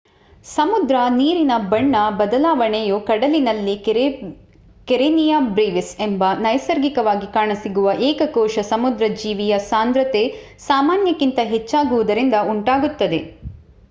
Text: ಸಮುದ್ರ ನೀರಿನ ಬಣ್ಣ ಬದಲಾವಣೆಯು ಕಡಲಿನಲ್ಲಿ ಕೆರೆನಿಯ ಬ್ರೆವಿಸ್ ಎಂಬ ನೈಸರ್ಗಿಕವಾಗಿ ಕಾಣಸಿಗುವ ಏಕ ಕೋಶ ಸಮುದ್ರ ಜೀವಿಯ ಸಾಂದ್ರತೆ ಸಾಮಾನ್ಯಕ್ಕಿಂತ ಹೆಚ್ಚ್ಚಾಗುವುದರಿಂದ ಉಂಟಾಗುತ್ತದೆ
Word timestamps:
ಸಮುದ್ರ 0.45 0.95
ನೀರಿನ 1.09 1.53
ಬಣ್ಣ 1.69 1.95
ಬದಲಾವಣೆಯು 2.11 2.97
ಕಡಲಿನಲ್ಲಿ 3.01 3.75
ಕೆರೆನಿಯ 4.87 5.35
ಬ್ರೆವಿಸ್ 5.51 5.93
ಎಂಬ 6.01 6.31
ನೈಸರ್ಗಿಕವಾಗಿ 6.39 7.29
ಕಾಣಸಿಗುವ 7.33 7.93
ಏಕ 8.01 8.29
ಕೋಶ 8.31 8.65
ಸಮುದ್ರ 8.69 9.13
ಜೀವಿಯ 9.15 9.59
ಸಾಂದ್ರತೆ 9.69 10.23
ಸಾಮಾನ್ಯಕ್ಕಿಂತ 10.67 11.39
ಹೆಚ್ಚ್ಚಾಗುವುದರಿಂದ 11.51 12.33
ಉಂಟಾಗುತ್ತದೆ 12.49 13.21